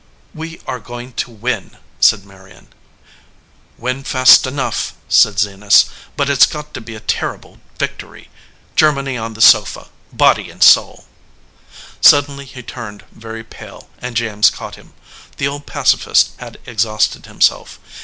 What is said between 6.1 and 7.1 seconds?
"but it s got to be a